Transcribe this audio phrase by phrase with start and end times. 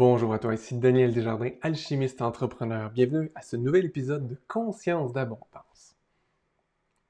[0.00, 2.88] Bonjour à toi, ici Daniel Desjardins, alchimiste entrepreneur.
[2.90, 5.94] Bienvenue à ce nouvel épisode de Conscience d'abondance.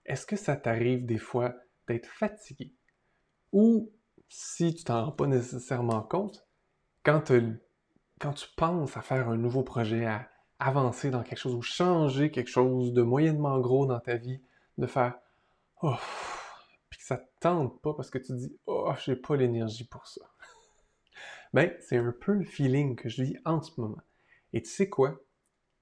[0.04, 1.54] Est-ce que ça t'arrive des fois
[1.86, 2.74] d'être fatigué?
[3.52, 3.92] Ou
[4.28, 6.44] si tu t'en rends pas nécessairement compte,
[7.04, 7.32] quand,
[8.18, 12.32] quand tu penses à faire un nouveau projet, à avancer dans quelque chose ou changer
[12.32, 14.40] quelque chose de moyennement gros dans ta vie,
[14.78, 15.14] de faire
[15.82, 15.94] oh,
[16.88, 20.08] puis que ça te tente pas parce que tu dis oh, j'ai pas l'énergie pour
[20.08, 20.22] ça.
[21.52, 24.02] Ben, c'est un peu le feeling que je vis en ce moment.
[24.52, 25.20] Et tu sais quoi?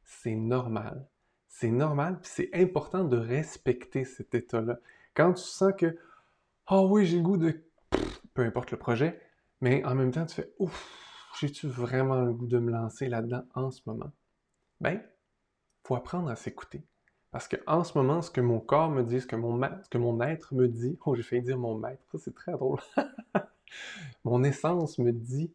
[0.04, 1.06] C'est normal.
[1.48, 4.78] C'est normal, puis c'est important de respecter cet état-là.
[5.14, 5.98] Quand tu sens que,
[6.70, 7.64] oh oui, j'ai le goût de,
[8.34, 9.20] peu importe le projet,
[9.60, 13.44] mais en même temps, tu fais, ouf, j'ai-tu vraiment le goût de me lancer là-dedans
[13.54, 14.12] en ce moment?
[14.80, 15.02] Ben,
[15.84, 16.84] faut apprendre à s'écouter.
[17.30, 19.88] Parce que en ce moment, ce que mon corps me dit, ce que mon, ce
[19.88, 22.80] que mon être me dit, oh, j'ai failli dire mon maître, ça c'est très drôle.
[24.24, 25.52] mon essence me dit,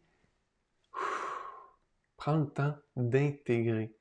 [2.18, 3.94] prends le temps d'intégrer,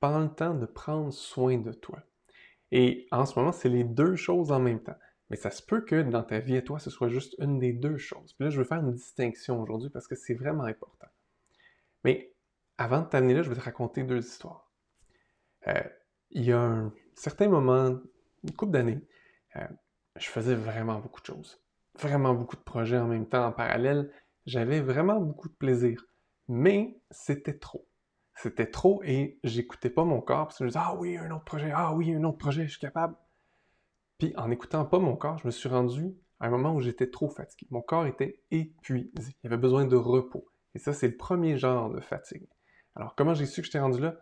[0.00, 2.02] prends le temps de prendre soin de toi.
[2.72, 4.96] Et en ce moment, c'est les deux choses en même temps.
[5.28, 7.72] Mais ça se peut que dans ta vie et toi, ce soit juste une des
[7.72, 8.32] deux choses.
[8.32, 11.06] Puis là, je veux faire une distinction aujourd'hui parce que c'est vraiment important.
[12.02, 12.34] Mais
[12.78, 14.72] avant de t'amener là, je vais te raconter deux histoires.
[15.68, 15.82] Euh,
[16.30, 18.00] il y a un certain moment,
[18.42, 19.00] une couple d'années,
[19.56, 19.66] euh,
[20.16, 21.62] je faisais vraiment beaucoup de choses.
[22.00, 24.10] Vraiment beaucoup de projets en même temps, en parallèle.
[24.46, 26.06] J'avais vraiment beaucoup de plaisir.
[26.48, 27.86] Mais c'était trop.
[28.34, 31.30] C'était trop et j'écoutais pas mon corps parce que je me disais Ah oui, un
[31.30, 33.14] autre projet, ah oui, un autre projet, je suis capable.
[34.18, 37.10] Puis en n'écoutant pas mon corps, je me suis rendu à un moment où j'étais
[37.10, 37.66] trop fatigué.
[37.70, 39.36] Mon corps était épuisé.
[39.42, 40.46] Il avait besoin de repos.
[40.74, 42.48] Et ça, c'est le premier genre de fatigue.
[42.94, 44.16] Alors, comment j'ai su que j'étais rendu là?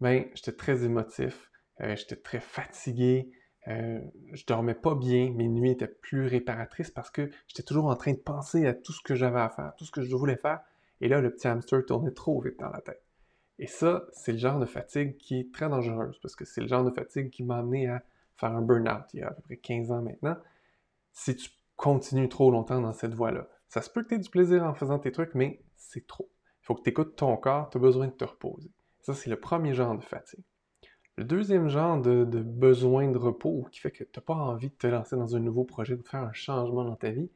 [0.00, 3.30] Ben, j'étais très émotif, euh, j'étais très fatigué,
[3.68, 4.00] euh,
[4.32, 8.12] je dormais pas bien, mes nuits étaient plus réparatrices parce que j'étais toujours en train
[8.12, 10.60] de penser à tout ce que j'avais à faire, tout ce que je voulais faire,
[11.00, 13.02] et là, le petit hamster tournait trop vite dans la tête.
[13.58, 16.68] Et ça, c'est le genre de fatigue qui est très dangereuse parce que c'est le
[16.68, 18.02] genre de fatigue qui m'a amené à
[18.36, 20.36] faire un burn-out il y a à peu près 15 ans maintenant.
[21.12, 24.30] Si tu continues trop longtemps dans cette voie-là, ça se peut que tu aies du
[24.30, 26.30] plaisir en faisant tes trucs, mais c'est trop.
[26.62, 28.70] Il faut que tu écoutes ton corps, tu as besoin de te reposer.
[29.00, 30.44] Ça, c'est le premier genre de fatigue.
[31.18, 34.74] Le deuxième genre de, besoin de repos qui fait que tu n'as pas envie de
[34.74, 37.28] te lancer dans un nouveau projet, de faire un changement dans ta vie,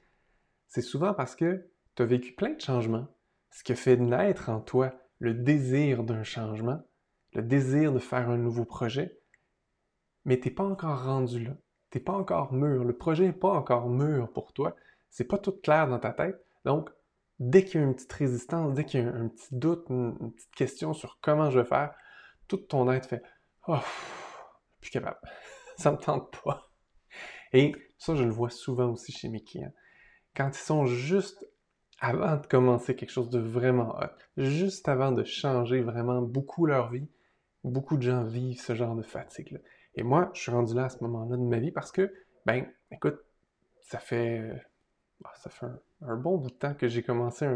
[0.68, 1.66] c'est souvent parce que
[1.96, 3.08] tu as vécu plein de changements,
[3.50, 6.80] ce qui fait naître en toi le désir d'un changement,
[7.32, 9.18] le désir de faire un nouveau projet,
[10.24, 11.56] mais tu n'es pas encore rendu là.
[11.90, 12.84] Tu n'es pas encore mûr.
[12.84, 14.76] Le projet n'est pas encore mûr pour toi.
[15.10, 16.40] C'est pas tout clair dans ta tête.
[16.64, 16.88] Donc,
[17.40, 20.32] dès qu'il y a une petite résistance, dès qu'il y a un, petit doute, une,
[20.34, 21.92] petite question sur comment je vais faire,
[22.46, 23.24] tout ton être fait
[23.68, 23.78] Oh,
[24.80, 25.18] plus capable.
[25.76, 26.70] ça me tente pas.
[27.52, 29.72] Et ça, je le vois souvent aussi chez mes clients.
[30.34, 31.46] Quand ils sont juste
[32.00, 34.06] avant de commencer quelque chose de vraiment hot,
[34.36, 37.08] juste avant de changer vraiment beaucoup leur vie,
[37.64, 39.60] beaucoup de gens vivent ce genre de fatigue-là.
[39.94, 42.12] Et moi, je suis rendu là à ce moment-là de ma vie parce que,
[42.46, 43.20] ben, écoute,
[43.82, 44.50] ça fait,
[45.20, 45.66] bah, ça fait
[46.00, 47.46] un, bon bout de temps que j'ai commencé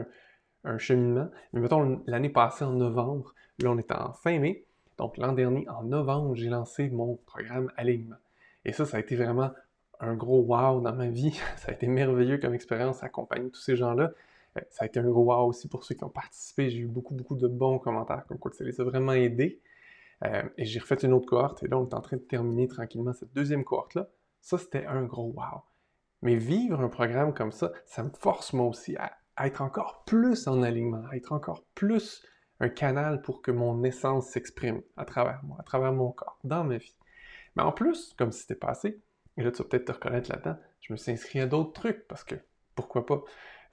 [0.65, 1.31] un, cheminement.
[1.53, 4.66] Mais mettons, l'année passée, en novembre, là, on est en fin mai.
[4.99, 8.17] Donc, l'an dernier, en novembre, j'ai lancé mon programme Alignement.
[8.65, 9.51] Et ça, ça a été vraiment
[10.01, 11.39] un gros wow dans ma vie.
[11.57, 14.13] Ça a été merveilleux comme expérience, accompagner tous ces gens-là.
[14.57, 16.71] Euh, ça a été un gros wow aussi pour ceux qui ont participé.
[16.71, 19.61] J'ai eu beaucoup, beaucoup de bons commentaires, comme quoi ça les a vraiment aidés.
[20.25, 22.69] Euh, et j'ai refait une autre cohorte, et là, on est en train de terminer
[22.69, 24.09] tranquillement cette deuxième cohorte-là.
[24.41, 25.63] Ça, c'était un gros wow.
[26.23, 29.13] Mais vivre un programme comme ça, ça me force moi aussi à,
[29.45, 32.23] être encore plus en alignement, à être encore plus
[32.61, 36.65] un canal pour que mon essence s'exprime à travers moi, à travers mon corps, dans
[36.65, 36.95] ma vie.
[37.55, 39.01] Mais en plus, comme si c'était passé,
[39.37, 42.07] et là tu vas peut-être te reconnaître là-dedans, je me suis inscrit à d'autres trucs
[42.09, 42.37] parce que
[42.75, 43.23] pourquoi pas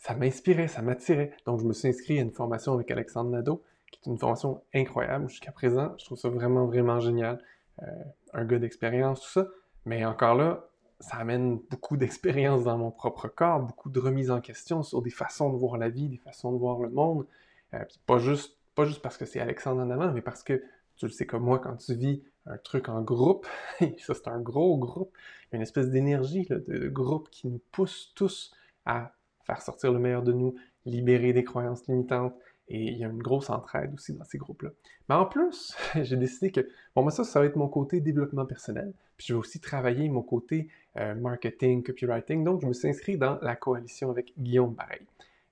[0.03, 1.31] ça m'inspirait, ça m'attirait.
[1.45, 4.61] Donc, je me suis inscrit à une formation avec Alexandre Nadeau, qui est une formation
[4.73, 5.93] incroyable jusqu'à présent.
[5.97, 7.41] Je trouve ça vraiment, vraiment génial.
[7.81, 7.85] Euh,
[8.33, 9.47] un gars d'expérience, tout ça.
[9.85, 10.67] Mais encore là,
[10.99, 15.09] ça amène beaucoup d'expérience dans mon propre corps, beaucoup de remise en question sur des
[15.09, 17.25] façons de voir la vie, des façons de voir le monde.
[17.73, 20.63] Euh, pas, juste, pas juste parce que c'est Alexandre en avant, mais parce que
[20.95, 23.47] tu le sais comme moi, quand tu vis un truc en groupe,
[23.99, 25.15] ça c'est un gros groupe,
[25.51, 28.53] une espèce d'énergie de groupe qui nous pousse tous
[28.85, 29.13] à
[29.45, 30.55] faire sortir le meilleur de nous,
[30.85, 32.35] libérer des croyances limitantes.
[32.69, 34.69] Et il y a une grosse entraide aussi dans ces groupes-là.
[35.09, 36.61] Mais en plus, j'ai décidé que,
[36.95, 38.93] bon, moi, ça, ça va être mon côté développement personnel.
[39.17, 42.43] Puis je vais aussi travailler mon côté euh, marketing, copywriting.
[42.43, 45.05] Donc, je me suis inscrit dans la coalition avec Guillaume Bareil.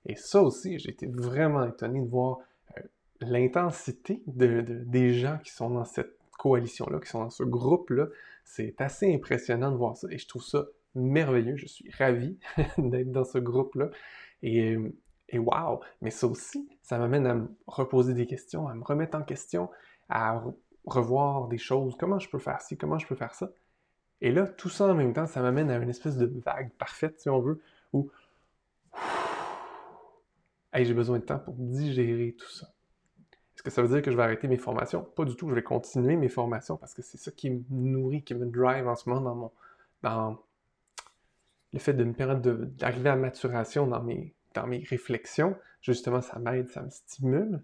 [0.06, 2.38] Et ça aussi, j'ai été vraiment étonné de voir
[3.24, 8.06] l'intensité de, des gens qui sont dans cette coalition-là, qui sont dans ce groupe-là.
[8.44, 10.08] C'est assez impressionnant de voir ça.
[10.10, 11.56] Et je trouve ça merveilleux.
[11.56, 12.38] Je suis ravi
[12.78, 13.90] d'être dans ce groupe-là.
[14.42, 14.76] Et,
[15.28, 15.80] Et wow!
[16.00, 19.70] Mais ça aussi, ça m'amène à me reposer des questions, à me remettre en question,
[20.08, 20.42] à
[20.84, 21.96] revoir des choses.
[21.98, 22.76] Comment je peux faire ci?
[22.76, 23.50] Comment je peux faire ça?
[24.20, 27.20] Et là, tout ça en même temps, ça m'amène à une espèce de vague parfaite,
[27.20, 27.60] si on veut,
[27.92, 28.10] où
[30.74, 32.72] j'ai besoin de temps pour digérer tout ça.
[33.62, 35.04] Est-ce que ça veut dire que je vais arrêter mes formations?
[35.04, 38.24] Pas du tout, je vais continuer mes formations parce que c'est ça qui me nourrit,
[38.24, 39.52] qui me drive en ce moment dans mon.
[40.02, 40.42] dans
[41.72, 45.56] le fait de me permettre d'arriver à maturation dans mes, dans mes réflexions.
[45.80, 47.62] Justement, ça m'aide, ça me stimule.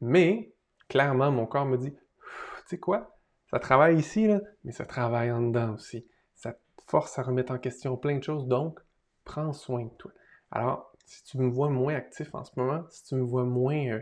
[0.00, 0.50] Mais,
[0.88, 3.16] clairement, mon corps me dit Tu sais quoi?
[3.52, 6.04] Ça travaille ici, là, mais ça travaille en dedans aussi.
[6.34, 6.58] Ça te
[6.88, 8.80] force à remettre en question plein de choses, donc
[9.22, 10.10] prends soin de toi.
[10.50, 13.86] Alors, si tu me vois moins actif en ce moment, si tu me vois moins
[13.86, 14.00] euh,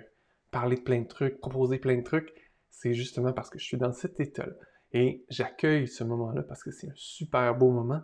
[0.50, 2.32] parler de plein de trucs, proposer plein de trucs,
[2.70, 4.52] c'est justement parce que je suis dans cet état-là.
[4.92, 8.02] Et j'accueille ce moment-là parce que c'est un super beau moment.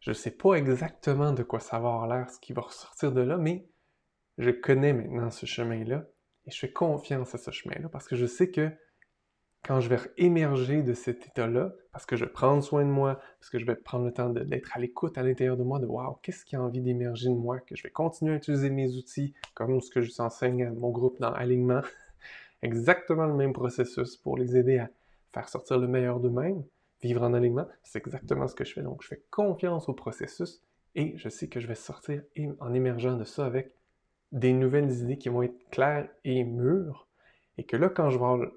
[0.00, 3.12] Je ne sais pas exactement de quoi ça va avoir l'air, ce qui va ressortir
[3.12, 3.66] de là, mais
[4.38, 6.06] je connais maintenant ce chemin-là
[6.46, 8.70] et je fais confiance à ce chemin-là parce que je sais que
[9.64, 13.20] quand je vais émerger de cet état-là, parce que je vais prendre soin de moi,
[13.38, 15.86] parce que je vais prendre le temps d'être à l'écoute à l'intérieur de moi, de
[15.86, 18.96] wow, qu'est-ce qui a envie d'émerger de moi, que je vais continuer à utiliser mes
[18.96, 21.82] outils, comme ce que je enseigne à mon groupe dans Alignement,
[22.62, 24.90] exactement le même processus pour les aider à
[25.32, 26.64] faire sortir le meilleur d'eux-mêmes,
[27.02, 28.82] vivre en alignement, c'est exactement ce que je fais.
[28.82, 30.62] Donc, je fais confiance au processus
[30.94, 32.22] et je sais que je vais sortir
[32.60, 33.72] en émergeant de ça avec
[34.32, 37.08] des nouvelles idées qui vont être claires et mûres.
[37.58, 38.50] Et que là, quand je vais avoir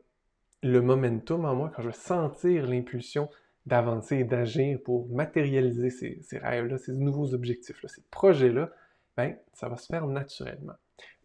[0.63, 3.29] le momentum en moi, quand je vais sentir l'impulsion
[3.65, 8.71] d'avancer et d'agir pour matérialiser ces, rêves-là, ces nouveaux objectifs-là, ces projets-là,
[9.15, 10.73] ben, ça va se faire naturellement.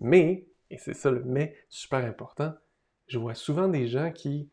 [0.00, 2.52] Mais, et c'est ça le mais super important,
[3.06, 4.50] je vois souvent des gens qui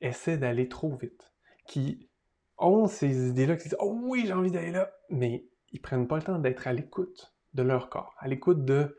[0.00, 1.32] essaient d'aller trop vite,
[1.66, 2.08] qui
[2.56, 6.16] ont ces idées-là, qui disent Oh oui, j'ai envie d'aller là, mais ils prennent pas
[6.16, 8.96] le temps d'être à l'écoute de leur corps, à l'écoute de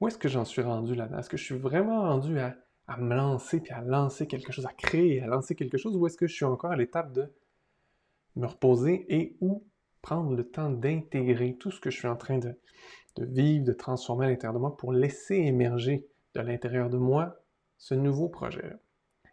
[0.00, 1.18] où est-ce que j'en suis rendu là-dedans?
[1.18, 2.56] Est-ce que je suis vraiment rendu à
[2.90, 6.08] à me lancer, puis à lancer quelque chose, à créer, à lancer quelque chose, ou
[6.08, 7.32] est-ce que je suis encore à l'étape de
[8.34, 9.64] me reposer et ou
[10.02, 12.56] prendre le temps d'intégrer tout ce que je suis en train de,
[13.16, 17.40] vivre, de transformer à l'intérieur de moi pour laisser émerger de l'intérieur de moi
[17.78, 18.76] ce nouveau projet-là.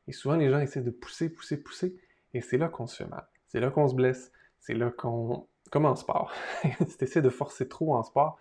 [0.07, 1.98] Et souvent, les gens essaient de pousser, pousser, pousser,
[2.36, 3.27] et c'est là qu'on se fait mal.
[3.48, 5.48] C'est là qu'on se blesse, c'est là qu'on...
[5.71, 6.31] Comme en sport.
[6.88, 8.38] si tu essaies de forcer trop en sport,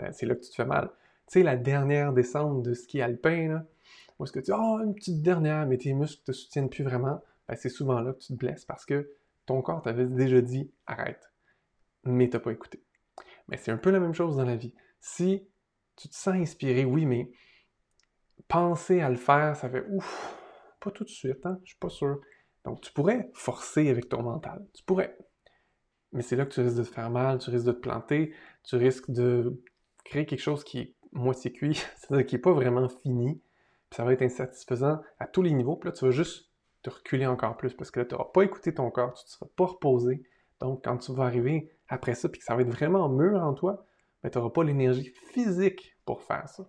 [0.00, 0.90] euh, c'est là que tu te fais mal.
[1.26, 3.64] Tu sais, la dernière descente de ski alpin, là,
[4.18, 6.70] ou est-ce que tu dis, oh, une petite dernière, mais tes muscles ne te soutiennent
[6.70, 9.10] plus vraiment, ben, c'est souvent là que tu te blesses parce que
[9.46, 11.32] ton corps t'avait déjà dit arrête,
[12.04, 12.82] mais tu n'as pas écouté.
[13.48, 14.74] Mais c'est un peu la même chose dans la vie.
[15.00, 15.48] Si
[15.96, 17.30] tu te sens inspiré, oui, mais
[18.46, 20.36] penser à le faire, ça fait ouf,
[20.80, 22.20] pas tout de suite, hein, je suis pas sûr.
[22.64, 25.16] Donc tu pourrais forcer avec ton mental, tu pourrais.
[26.12, 28.34] Mais c'est là que tu risques de te faire mal, tu risques de te planter,
[28.64, 29.62] tu risques de
[30.04, 33.40] créer quelque chose qui est moitié cuit, c'est-à-dire qui n'est pas vraiment fini,
[33.96, 35.76] ça va être insatisfaisant à tous les niveaux.
[35.76, 36.50] Puis là, tu vas juste
[36.82, 39.30] te reculer encore plus parce que là, tu n'auras pas écouté ton corps, tu ne
[39.30, 40.22] seras pas reposé.
[40.60, 43.54] Donc, quand tu vas arriver après ça, puis que ça va être vraiment mûr en
[43.54, 43.86] toi,
[44.22, 46.68] ben, tu n'auras pas l'énergie physique pour faire ça.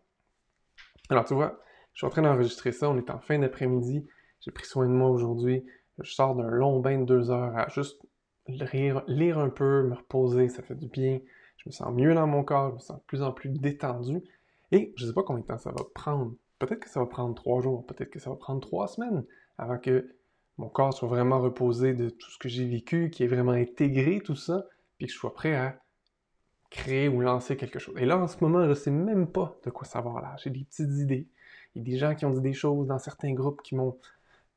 [1.09, 1.59] Alors, tu vois,
[1.93, 4.07] je suis en train d'enregistrer ça, on est en fin d'après-midi,
[4.41, 5.65] j'ai pris soin de moi aujourd'hui,
[5.99, 8.01] je sors d'un long bain de deux heures à juste
[8.47, 11.19] lire, lire un peu, me reposer, ça fait du bien,
[11.57, 14.21] je me sens mieux dans mon corps, je me sens de plus en plus détendu,
[14.71, 17.05] et je ne sais pas combien de temps ça va prendre peut-être que ça va
[17.05, 19.25] prendre trois jours, peut-être que ça va prendre trois semaines
[19.57, 20.15] avant que
[20.57, 24.19] mon corps soit vraiment reposé de tout ce que j'ai vécu, qui est vraiment intégré
[24.19, 24.65] tout ça,
[24.97, 25.79] puis que je sois prêt à
[26.69, 27.95] créer ou lancer quelque chose.
[27.97, 30.35] Et là, en ce moment, je ne sais même pas de quoi va là.
[30.37, 31.27] J'ai des petites idées.
[31.73, 33.97] Il y a des gens qui ont dit des choses dans certains groupes qui m'ont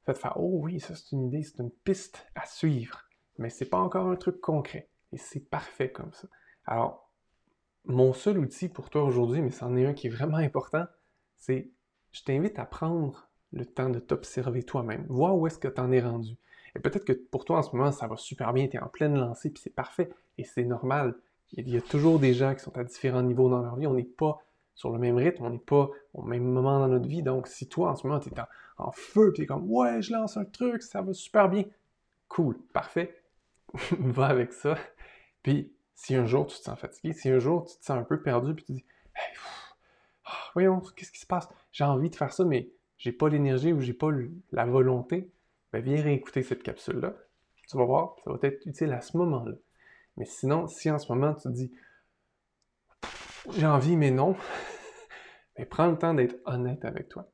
[0.05, 3.05] fait faire Oh oui, ça c'est une idée, c'est une piste à suivre.
[3.39, 4.89] Mais c'est pas encore un truc concret.
[5.13, 6.29] Et c'est parfait comme ça.
[6.67, 7.11] Alors,
[7.85, 10.85] mon seul outil pour toi aujourd'hui, mais c'en est un qui est vraiment important,
[11.37, 11.71] c'est
[12.13, 15.93] je t'invite à prendre le temps de t'observer toi-même, voir où est-ce que tu en
[15.93, 16.37] es rendu.
[16.75, 18.89] Et peut-être que pour toi en ce moment, ça va super bien, tu es en
[18.89, 21.15] pleine lancée, puis c'est parfait, et c'est normal.
[21.53, 23.95] Il y a toujours des gens qui sont à différents niveaux dans leur vie, on
[23.95, 24.43] n'est pas
[24.75, 27.23] sur le même rythme, on n'est pas au même moment dans notre vie.
[27.23, 28.33] Donc, si toi en ce moment, tu es
[28.79, 31.65] en, feu, puis tu es comme Ouais, je lance un truc, ça va super bien,
[32.29, 33.23] cool, parfait,
[33.99, 34.77] va avec ça.
[35.43, 38.05] Puis, si un jour tu te sens fatigué, si un jour tu te sens un
[38.05, 39.37] peu perdu, puis tu dis Hey,
[40.55, 41.49] voyons, qu'est-ce qui se passe?
[41.73, 44.11] J'ai envie de faire ça, mais j'ai pas l'énergie ou j'ai pas
[44.53, 45.31] la volonté.
[45.73, 47.15] Ben, viens réécouter cette capsule-là.
[47.69, 49.55] Tu vas voir, ça va être utile à ce moment-là.
[50.17, 51.73] Mais sinon, si en ce moment tu dis
[53.51, 54.39] j'ai envie, mais non, mais
[55.65, 57.29] ben, prends le temps d'être honnête avec toi.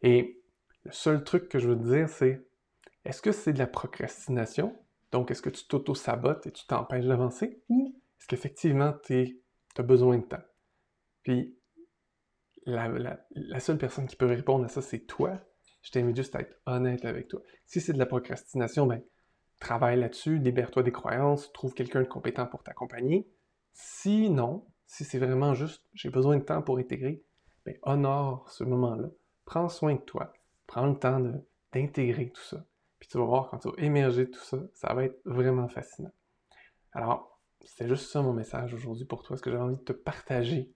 [0.00, 0.40] Et
[0.84, 2.42] le seul truc que je veux te dire, c'est
[3.04, 4.76] est-ce que c'est de la procrastination?
[5.10, 7.60] Donc, est-ce que tu t'auto-sabotes et tu t'empêches d'avancer?
[7.68, 9.42] Ou est-ce qu'effectivement, tu
[9.76, 10.42] as besoin de temps?
[11.22, 11.56] Puis,
[12.66, 15.40] la, seule personne qui peut répondre à ça, c'est toi.
[15.82, 17.40] Je t'invite juste à être honnête avec toi.
[17.66, 19.02] Si c'est de la procrastination, ben,
[19.58, 23.28] travaille là-dessus, libère-toi des croyances, trouve quelqu'un de compétent pour t'accompagner.
[23.72, 27.22] Sinon, si c'est vraiment juste j'ai besoin de temps pour intégrer,
[27.64, 29.08] ben, honore ce moment-là.
[29.44, 30.32] Prends soin de toi.
[30.66, 31.20] Prends le temps
[31.72, 32.64] d'intégrer tout ça.
[32.98, 36.12] Puis tu vas voir, quand tu vas émerger tout ça, ça va être vraiment fascinant.
[36.92, 39.92] Alors, c'était juste ça mon message aujourd'hui pour toi, ce que j'avais envie de te
[39.92, 40.72] partager.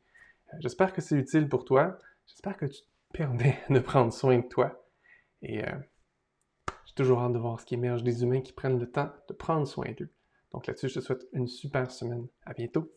[0.61, 1.99] J'espère que c'est utile pour toi.
[2.27, 4.87] J'espère que tu te permets de prendre soin de toi.
[5.43, 5.77] Et euh,
[6.87, 9.35] j'ai toujours hâte de voir ce qui émerge des humains qui prennent le temps de
[9.35, 10.11] prendre soin d'eux.
[10.53, 12.27] Donc là-dessus, je te souhaite une super semaine.
[12.45, 12.91] À bientôt!